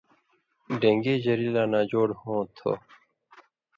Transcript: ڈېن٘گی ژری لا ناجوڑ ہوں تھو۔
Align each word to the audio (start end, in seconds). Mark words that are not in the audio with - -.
ڈېن٘گی 0.79 1.15
ژری 1.23 1.47
لا 1.55 1.63
ناجوڑ 1.71 2.07
ہوں 2.21 2.41
تھو۔ 2.55 2.71